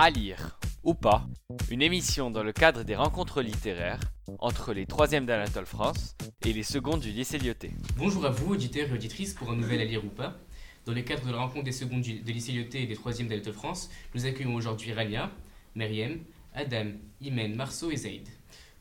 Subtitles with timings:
[0.00, 1.26] À lire ou pas,
[1.72, 3.98] une émission dans le cadre des rencontres littéraires
[4.38, 6.14] entre les 3e d'Anatole France
[6.46, 7.72] et les secondes du lycée Lyoté.
[7.96, 10.38] Bonjour à vous, auditeurs et auditrices, pour un nouvel À lire ou pas.
[10.86, 13.26] Dans le cadre de la rencontre des secondes du de lycée Lyoté et des 3e
[13.26, 15.32] d'Anatole France, nous accueillons aujourd'hui Ralia,
[15.74, 16.20] Meriem,
[16.54, 18.28] Adam, Imen, Marceau et Zaïd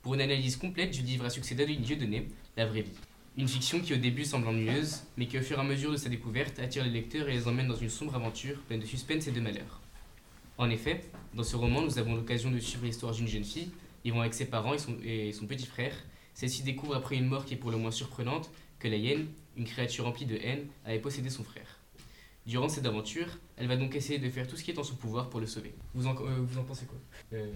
[0.03, 2.99] pour une analyse complète du livre à succès d'Adeline Dieudonné, La vraie vie.
[3.37, 5.97] Une fiction qui au début semble ennuyeuse, mais qui au fur et à mesure de
[5.97, 9.27] sa découverte attire les lecteurs et les emmène dans une sombre aventure pleine de suspense
[9.27, 9.81] et de malheur.
[10.57, 11.01] En effet,
[11.33, 13.69] dans ce roman, nous avons l'occasion de suivre l'histoire d'une jeune fille,
[14.03, 15.93] vivant avec ses parents et son, et son petit frère.
[16.33, 18.49] Celle-ci découvre après une mort qui est pour le moins surprenante
[18.79, 21.79] que la hyène, une créature remplie de haine, avait possédé son frère.
[22.45, 24.95] Durant cette aventure, elle va donc essayer de faire tout ce qui est en son
[24.95, 25.73] pouvoir pour le sauver.
[25.93, 26.97] Vous en, euh, pensez quoi?
[27.33, 27.53] Euh,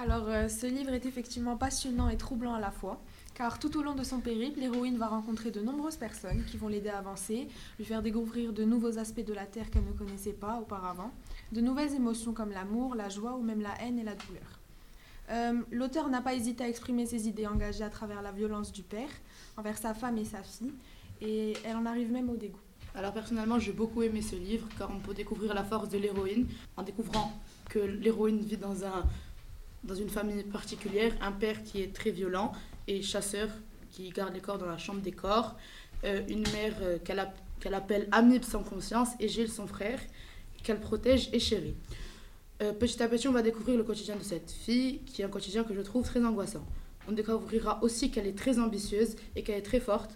[0.00, 3.00] Alors, euh, ce livre est effectivement passionnant et troublant à la fois,
[3.34, 6.68] car tout au long de son périple, l'héroïne va rencontrer de nombreuses personnes qui vont
[6.68, 7.48] l'aider à avancer,
[7.80, 11.10] lui faire découvrir de nouveaux aspects de la Terre qu'elle ne connaissait pas auparavant,
[11.50, 14.60] de nouvelles émotions comme l'amour, la joie ou même la haine et la douleur.
[15.30, 18.84] Euh, L'auteur n'a pas hésité à exprimer ses idées engagées à travers la violence du
[18.84, 19.10] père
[19.56, 20.74] envers sa femme et sa fille,
[21.20, 22.60] et elle en arrive même au dégoût.
[22.94, 26.46] Alors personnellement, j'ai beaucoup aimé ce livre car on peut découvrir la force de l'héroïne
[26.76, 27.32] en découvrant
[27.68, 29.04] que l'héroïne vit dans, un,
[29.84, 32.52] dans une famille particulière, un père qui est très violent
[32.86, 33.48] et chasseur
[33.90, 35.56] qui garde les corps dans la chambre des corps,
[36.04, 40.00] euh, une mère euh, qu'elle appelle Amib sans conscience et Gilles son frère
[40.62, 41.74] qu'elle protège et chérit.
[42.60, 45.28] Euh, petit à petit, on va découvrir le quotidien de cette fille qui est un
[45.28, 46.64] quotidien que je trouve très angoissant.
[47.08, 50.10] On découvrira aussi qu'elle est très ambitieuse et qu'elle est très forte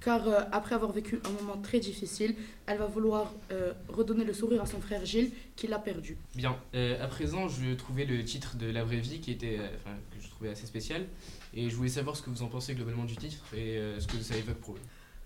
[0.00, 2.34] car euh, après avoir vécu un moment très difficile,
[2.66, 6.16] elle va vouloir euh, redonner le sourire à son frère Gilles qui l'a perdu.
[6.34, 9.68] Bien, euh, à présent, je trouvais le titre de La vraie vie qui était, euh,
[9.76, 11.06] enfin, que je trouvais assez spécial,
[11.54, 14.06] et je voulais savoir ce que vous en pensez globalement du titre et euh, ce
[14.06, 14.80] que ça évoque pour vous.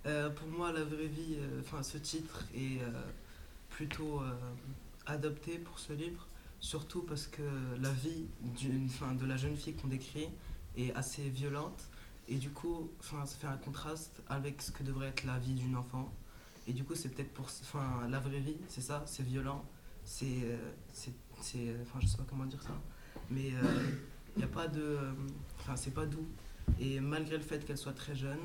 [0.07, 2.91] Euh, pour moi, la vraie vie, euh, enfin ce titre est euh,
[3.71, 4.33] plutôt euh,
[5.07, 6.27] adapté pour ce livre,
[6.61, 7.43] surtout parce que
[7.81, 8.27] la vie
[9.21, 10.29] de la jeune fille qu'on décrit
[10.77, 11.85] est assez violente
[12.29, 15.77] et du coup, ça fait un contraste avec ce que devrait être la vie d'une
[15.77, 16.13] enfant.
[16.67, 19.65] Et du coup, c'est peut-être pour, enfin, la vraie vie, c'est ça, c'est violent,
[20.05, 20.57] c'est, euh,
[21.57, 22.81] euh, enfin, je sais pas comment dire ça,
[23.31, 25.13] mais il n'y a pas de, euh,
[25.61, 26.27] enfin, c'est pas doux.
[26.81, 28.41] Et malgré le fait qu'elle soit très jeune,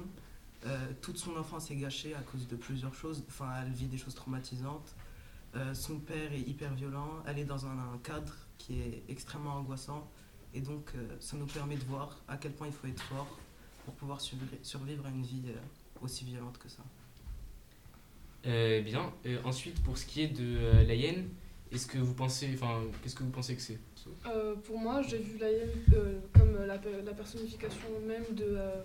[0.65, 3.23] euh, toute son enfance est gâchée à cause de plusieurs choses.
[3.29, 4.95] Enfin, elle vit des choses traumatisantes.
[5.55, 7.23] Euh, son père est hyper violent.
[7.25, 10.09] Elle est dans un, cadre qui est extrêmement angoissant.
[10.53, 13.37] Et donc, euh, ça nous permet de voir à quel point il faut être fort
[13.89, 16.83] pour pouvoir survivre, à une vie euh, aussi violente que ça.
[18.45, 21.27] Euh, bien, euh, ensuite, pour ce qui est de euh, la hyène,
[21.71, 23.79] est-ce que vous pensez, enfin, qu'est-ce que vous pensez que c'est?
[24.27, 28.45] Euh, pour moi, j'ai vu la hyène euh, comme la, pe- la personnification même de,
[28.45, 28.83] euh,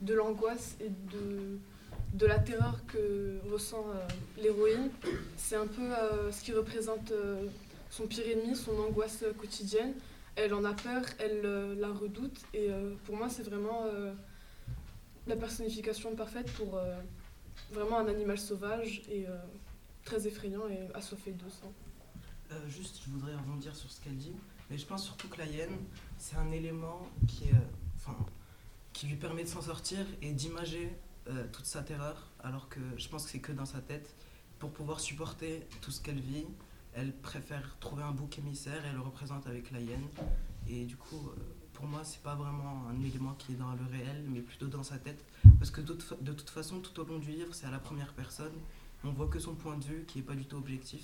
[0.00, 1.58] de l'angoisse et de,
[2.14, 4.90] de la terreur que ressent euh, l'héroïne.
[5.36, 7.46] C'est un peu euh, ce qui représente euh,
[7.90, 9.92] son pire ennemi, son angoisse quotidienne.
[10.36, 14.12] Elle en a peur, elle euh, la redoute et euh, pour moi, c'est vraiment euh,
[15.28, 16.98] la personnification parfaite pour euh,
[17.72, 19.36] vraiment un animal sauvage et euh,
[20.04, 21.72] très effrayant et assoiffé de sang.
[22.50, 24.34] Euh, juste, je voudrais rebondir sur ce qu'elle dit,
[24.70, 25.76] mais je pense surtout que la hyène,
[26.16, 27.50] c'est un élément qui,
[28.92, 30.90] qui lui permet de s'en sortir et d'imager
[31.28, 34.14] euh, toute sa terreur, alors que je pense que c'est que dans sa tête.
[34.58, 36.46] Pour pouvoir supporter tout ce qu'elle vit,
[36.94, 40.08] elle préfère trouver un bouc émissaire et elle le représente avec la hyène.
[40.68, 41.30] Et du coup,
[41.78, 44.82] pour moi, c'est pas vraiment un élément qui est dans le réel, mais plutôt dans
[44.82, 45.24] sa tête.
[45.60, 47.70] Parce que de toute, fa- de toute façon, tout au long du livre, c'est à
[47.70, 48.52] la première personne.
[49.04, 51.02] On voit que son point de vue qui est pas du tout objectif.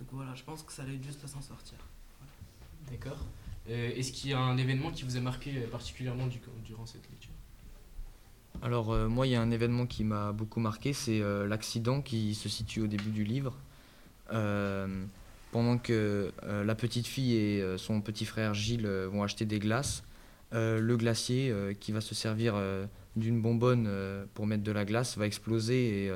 [0.00, 1.78] Donc voilà, je pense que ça l'aide juste à s'en sortir.
[2.90, 3.24] D'accord.
[3.70, 6.84] Euh, est-ce qu'il y a un événement qui vous a marqué euh, particulièrement du- durant
[6.84, 7.30] cette lecture?
[8.60, 12.02] Alors euh, moi, il y a un événement qui m'a beaucoup marqué, c'est euh, l'accident
[12.02, 13.54] qui se situe au début du livre.
[15.52, 19.44] Pendant que euh, la petite fille et euh, son petit frère Gilles euh, vont acheter
[19.44, 20.02] des glaces,
[20.54, 22.60] le glacier qui va se servir
[23.16, 23.88] d'une bonbonne
[24.34, 26.12] pour mettre de la glace va exploser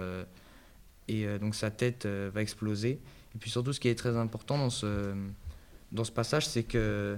[1.08, 3.00] et, donc sa tête va exploser.
[3.34, 5.14] Et puis surtout, ce qui est très important dans ce,
[6.14, 7.16] passage, c'est que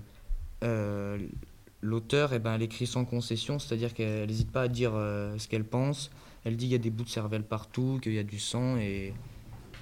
[1.83, 5.65] l'auteur, eh ben, elle écrit sans concession, c'est-à-dire qu'elle n'hésite pas à dire ce qu'elle
[5.65, 6.13] pense.
[6.45, 8.77] Elle dit qu'il y a des bouts de cervelle partout, qu'il y a du sang,
[8.77, 9.13] et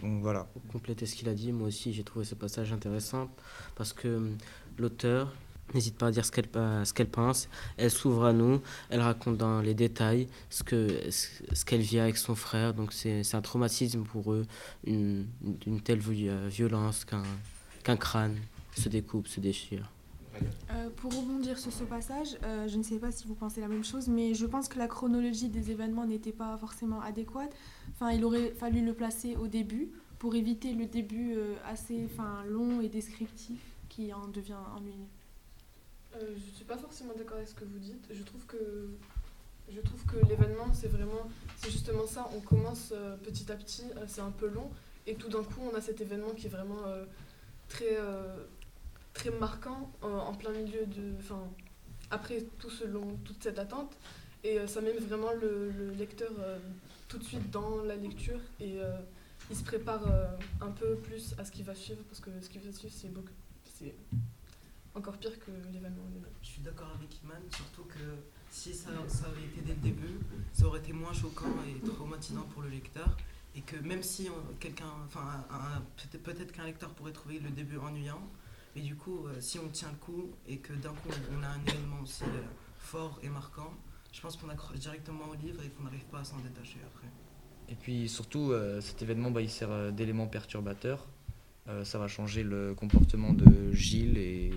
[0.03, 0.45] voilà.
[0.53, 3.29] Pour compléter ce qu'il a dit, moi aussi j'ai trouvé ce passage intéressant
[3.75, 4.37] parce que hum,
[4.79, 5.33] l'auteur
[5.75, 9.01] n'hésite pas à dire ce qu'elle pa- ce qu'elle pense, elle s'ouvre à nous, elle
[9.01, 13.41] raconte dans les détails ce que ce qu'elle vit avec son frère, donc c'est un
[13.43, 14.47] traumatisme pour eux,
[14.87, 15.27] une,
[15.83, 18.37] telle vi- euh, violence qu'un crâne
[18.77, 19.91] se découpe, se déchire.
[20.71, 23.69] Euh, pour rebondir sur ce passage, euh, je ne sais pas si vous pensez la
[23.69, 27.55] même chose, mais je pense que la chronologie des événements n'était pas forcément adéquate.
[27.91, 32.45] Enfin, il aurait fallu le placer au début pour éviter le début euh, assez enfin,
[32.49, 35.07] long et descriptif qui en devient ennuyeux.
[36.19, 38.09] Je suis pas forcément d'accord avec ce que vous dites.
[38.11, 38.89] Je trouve que
[39.71, 41.29] je trouve que l'événement c'est vraiment
[41.59, 42.31] c'est justement ça.
[42.35, 44.71] On commence petit à petit, c'est un peu long
[45.07, 46.81] et tout d'un coup on a cet événement qui est vraiment
[47.69, 47.99] très
[49.17, 51.43] très marquant en, en plein milieu de enfin
[52.11, 53.93] après tout ce long toute cette attente
[54.45, 56.59] et euh, ça met vraiment le, le lecteur euh,
[57.09, 58.99] tout de suite dans la lecture et euh,
[59.51, 60.27] il se prépare euh,
[60.61, 63.93] un peu plus à ce qui va suivre parce que ce qui va suivre c'est
[64.95, 66.05] encore pire que l'événement.
[66.43, 68.05] Je suis d'accord avec Iman, surtout que
[68.51, 70.19] si ça, ça avait été dès le début,
[70.55, 73.15] ça aurait été moins choquant et traumatisant pour le lecteur.
[73.55, 74.29] Et que même si
[74.59, 75.45] quelqu'un, enfin,
[76.25, 78.23] peut-être qu'un lecteur pourrait trouver le début ennuyant,
[78.77, 81.49] mais du coup, euh, si on tient le coup et que d'un coup on a
[81.49, 82.43] un événement aussi euh,
[82.79, 83.73] fort et marquant,
[84.13, 87.09] je pense qu'on accroche directement au livre et qu'on n'arrive pas à s'en détacher après.
[87.69, 91.09] Et puis surtout, euh, cet événement, bah, il sert d'élément perturbateur.
[91.69, 94.53] Euh, ça va changer le comportement de Gilles et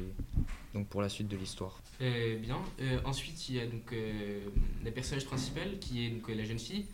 [0.75, 1.81] donc pour la suite de l'histoire.
[2.01, 2.59] Euh, bien.
[2.81, 4.41] Euh, ensuite, il y a donc euh,
[4.83, 6.85] la personnage principale qui est donc euh, la jeune fille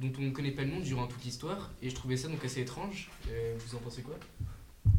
[0.00, 2.42] dont on ne connaît pas le nom durant toute l'histoire et je trouvais ça donc
[2.44, 3.10] assez étrange.
[3.28, 4.14] Euh, vous en pensez quoi?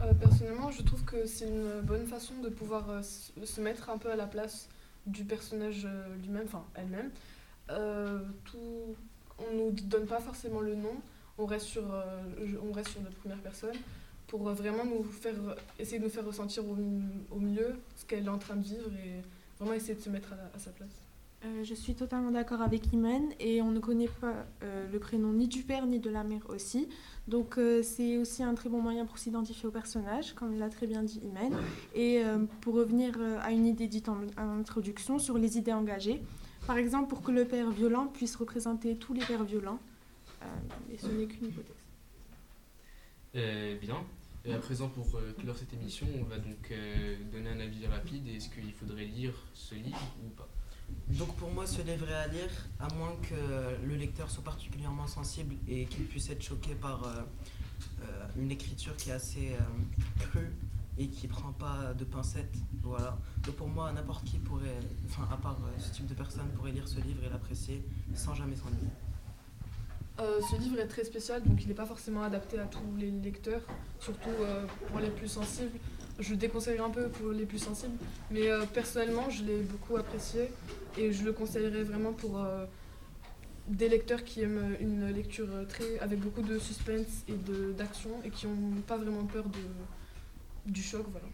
[0.01, 3.97] Euh, personnellement, je trouve que c'est une bonne façon de pouvoir euh, se mettre un
[3.97, 4.69] peu à la place
[5.05, 7.11] du personnage euh, lui-même, enfin elle-même.
[8.45, 8.95] Tout,
[9.37, 10.95] on nous donne pas forcément le nom,
[11.37, 11.83] on reste sur,
[12.67, 13.75] on reste sur notre première personne
[14.25, 15.35] pour vraiment nous faire
[15.77, 16.75] essayer de nous faire ressentir au,
[17.29, 19.21] au mieux ce qu'elle est en train de vivre et
[19.59, 21.08] vraiment essayer de se mettre à sa place.
[21.45, 25.31] Euh, je suis totalement d'accord avec Iman et on ne connaît pas euh, le prénom
[25.31, 26.89] ni du père ni de la mère aussi.
[27.29, 30.85] Donc euh, c'est aussi un très bon moyen pour s'identifier au personnage, comme l'a très
[30.85, 31.57] bien dit Iman.
[31.95, 32.21] Et
[32.59, 36.21] pour revenir à une idée dite en, en introduction sur les idées engagées,
[36.67, 39.79] par exemple pour que le père violent puisse représenter tous les pères violents,
[40.91, 41.75] et ce n'est qu'une hypothèse.
[43.79, 44.03] Bien.
[44.45, 46.73] Et à présent, pour clore cette émission, on va donc
[47.31, 48.27] donner un avis rapide.
[48.27, 50.49] Est-ce qu'il faudrait lire ce livre ou pas?
[51.17, 55.07] Donc pour moi, ce livre est à lire, à moins que le lecteur soit particulièrement
[55.07, 57.21] sensible et qu'il puisse être choqué par euh,
[58.01, 60.51] euh, une écriture qui est assez euh, crue
[60.99, 62.55] et qui prend pas de pincettes.
[62.83, 63.17] Voilà.
[63.43, 66.87] Donc pour moi, n'importe qui pourrait, enfin à part ce type de personne, pourrait lire
[66.87, 67.83] ce livre et l'apprécier
[68.13, 68.91] sans jamais s'ennuyer.
[70.17, 73.61] Ce livre est très spécial, donc il n'est pas forcément adapté à tous les lecteurs,
[74.01, 74.29] surtout
[74.89, 75.79] pour les plus sensibles.
[76.19, 77.97] Je le déconseillerais un peu pour les plus sensibles,
[78.29, 80.51] mais euh, personnellement, je l'ai beaucoup apprécié
[80.97, 82.65] et je le conseillerais vraiment pour euh,
[83.67, 87.35] des lecteurs qui aiment une lecture très avec beaucoup de suspense et
[87.77, 91.05] d'action et qui n'ont pas vraiment peur de, du choc.
[91.11, 91.27] Voilà.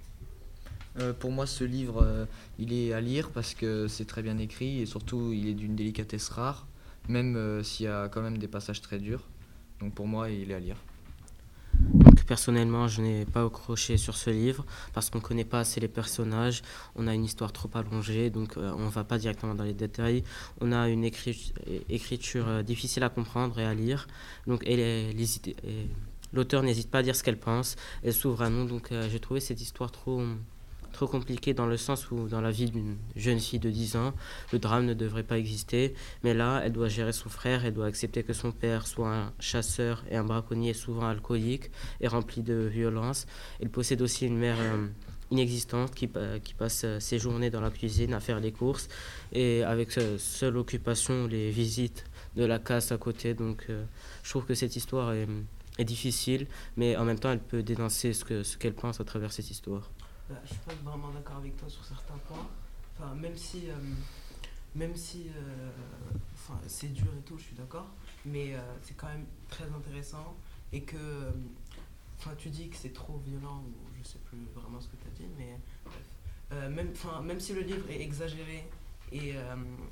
[0.99, 2.25] Euh, pour moi, ce livre, euh,
[2.57, 5.75] il est à lire parce que c'est très bien écrit et surtout, il est d'une
[5.75, 6.67] délicatesse rare,
[7.09, 9.27] même euh, s'il y a quand même des passages très durs.
[9.79, 10.77] Donc pour moi, il est à lire.
[12.15, 15.81] Donc personnellement, je n'ai pas accroché sur ce livre parce qu'on ne connaît pas assez
[15.81, 16.61] les personnages,
[16.95, 19.73] on a une histoire trop allongée, donc euh, on ne va pas directement dans les
[19.73, 20.23] détails.
[20.61, 21.51] On a une écri-
[21.89, 24.07] écriture euh, difficile à comprendre et à lire,
[24.47, 25.13] donc et
[26.31, 29.19] l'auteur n'hésite pas à dire ce qu'elle pense, elle s'ouvre à nous, donc euh, j'ai
[29.19, 30.23] trouvé cette histoire trop,
[30.95, 34.13] trop compliquée dans le sens où dans la vie d'une jeune fille de 10 ans,
[34.51, 35.93] le drame ne devrait pas exister,
[36.23, 39.33] mais là, elle doit gérer son frère, elle doit accepter que son père soit un
[39.39, 41.69] chasseur et un braconnier souvent alcoolique
[42.01, 43.27] et rempli de violence.
[43.59, 44.87] Elle possède aussi une mère euh,
[45.31, 46.09] inexistante qui,
[46.43, 48.87] qui passe euh, ses journées dans la cuisine à faire les courses
[49.31, 52.05] et avec euh, seule occupation les visites
[52.35, 53.33] de la casse à côté.
[53.33, 53.83] Donc euh,
[54.23, 55.27] je trouve que cette histoire est,
[55.83, 59.91] difficile, mais en même temps elle peut dénoncer ce qu'elle pense à travers cette histoire.
[60.29, 62.47] Bah, je suis pas vraiment d'accord avec toi sur certains points.
[62.97, 63.75] Enfin, même si, euh,
[64.73, 65.69] même si, euh,
[66.33, 67.87] enfin, c'est dur et tout, je suis d'accord.
[68.25, 70.35] Mais euh, c'est quand même très intéressant
[70.73, 71.31] et que,
[72.17, 75.07] enfin, tu dis que c'est trop violent ou je sais plus vraiment ce que tu
[75.07, 75.59] as dit, mais
[76.69, 78.67] même, même si le livre est exagéré
[79.11, 79.33] et,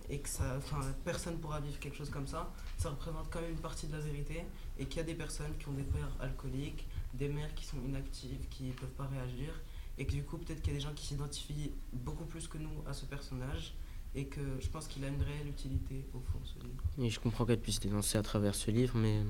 [0.09, 3.51] et que ça, enfin, personne pourra vivre quelque chose comme ça, ça représente quand même
[3.51, 4.43] une partie de la vérité
[4.79, 7.77] et qu'il y a des personnes qui ont des pères alcooliques, des mères qui sont
[7.85, 9.53] inactives, qui ne peuvent pas réagir
[9.97, 12.57] et que du coup peut-être qu'il y a des gens qui s'identifient beaucoup plus que
[12.57, 13.73] nous à ce personnage
[14.15, 16.83] et que je pense qu'il a une réelle utilité au fond ce livre.
[16.99, 19.21] Et je comprends qu'elle puisse dénoncer à travers ce livre, mais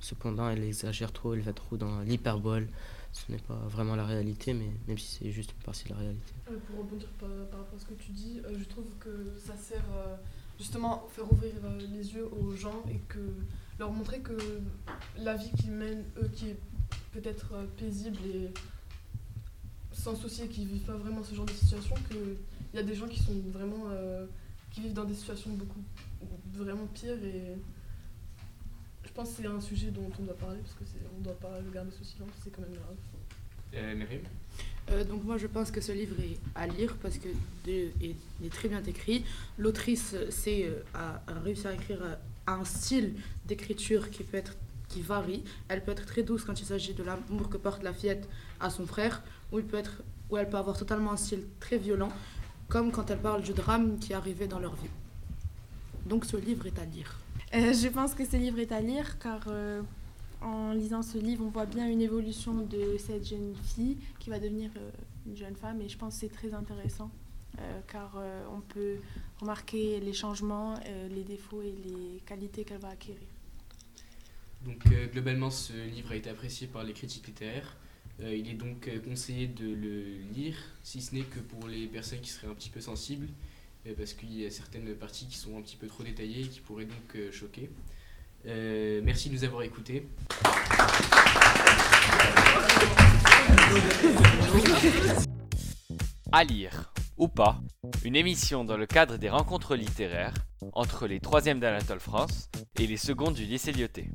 [0.00, 2.68] cependant elle exagère trop, elle va trop dans l'hyperbole.
[3.12, 6.00] Ce n'est pas vraiment la réalité, mais même si c'est juste une partie de la
[6.00, 6.32] réalité.
[6.50, 9.32] Euh, pour rebondir par, par rapport à ce que tu dis, euh, je trouve que
[9.38, 10.16] ça sert euh,
[10.58, 13.20] justement à faire ouvrir euh, les yeux aux gens et que
[13.78, 14.36] leur montrer que
[15.16, 16.58] la vie qu'ils mènent, eux, qui est
[17.12, 18.50] peut-être euh, paisible et
[19.94, 22.36] sans souci et qui vivent pas vraiment ce genre de situation, qu'il
[22.74, 23.86] y a des gens qui sont vraiment.
[23.90, 24.26] euh,
[24.70, 25.80] qui vivent dans des situations beaucoup.
[26.52, 27.56] vraiment pires et.
[29.04, 31.38] je pense que c'est un sujet dont on doit parler parce que c'est, on doit
[31.38, 32.96] pas le garder sous silence, c'est quand même grave.
[33.74, 34.04] Euh,
[34.90, 37.28] Euh, donc moi je pense que ce livre est à lire parce que
[37.64, 39.24] de- est, est très bien écrit.
[39.58, 42.14] L'autrice c'est, euh, a, a réussi à écrire euh,
[42.46, 43.14] un style
[43.46, 44.54] d'écriture qui peut être
[44.88, 45.44] qui varie.
[45.68, 48.28] Elle peut être très douce quand il s'agit de l'amour que porte la fillette
[48.60, 49.22] à son frère,
[49.52, 52.10] ou elle peut avoir totalement un style très violent,
[52.68, 54.90] comme quand elle parle du drame qui arrivé dans leur vie.
[56.06, 57.18] Donc ce livre est à lire.
[57.54, 59.80] Euh, je pense que ce livre est à lire car euh,
[60.40, 64.38] en lisant ce livre, on voit bien une évolution de cette jeune fille qui va
[64.38, 64.90] devenir euh,
[65.26, 67.10] une jeune femme et je pense que c'est très intéressant
[67.86, 68.20] car
[68.52, 68.96] on peut
[69.40, 70.74] remarquer les changements,
[71.08, 73.28] les défauts et les qualités qu'elle va acquérir.
[74.64, 77.76] Donc euh, globalement, ce livre a été apprécié par les critiques littéraires.
[78.20, 81.86] Euh, il est donc euh, conseillé de le lire, si ce n'est que pour les
[81.86, 83.28] personnes qui seraient un petit peu sensibles,
[83.98, 86.60] parce qu'il y a certaines parties qui sont un petit peu trop détaillées et qui
[86.60, 87.68] pourraient donc choquer.
[88.46, 90.08] Merci de nous avoir écoutés.
[96.32, 97.60] À lire ou pas,
[98.04, 100.32] une émission dans le cadre des rencontres littéraires
[100.72, 102.48] entre les 3e d'Anatole France
[102.80, 104.08] et les secondes du lycée Lyoté.